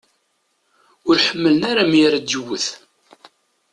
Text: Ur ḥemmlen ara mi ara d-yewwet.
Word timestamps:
Ur 1.09 1.15
ḥemmlen 1.27 1.61
ara 1.71 1.83
mi 1.91 1.99
ara 2.07 2.19
d-yewwet. 2.19 2.67